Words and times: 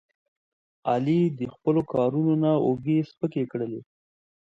علي 0.91 1.21
د 1.39 1.41
خپلو 1.53 1.81
کارونو 1.93 2.33
نه 2.43 2.51
اوږې 2.65 2.97
سپکې 3.09 3.43
کړلې. 3.51 3.81